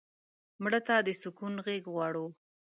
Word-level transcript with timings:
مړه 0.61 0.79
ته 0.87 0.95
د 1.05 1.09
سکون 1.21 1.53
غېږ 1.65 1.83
غواړو 1.93 2.25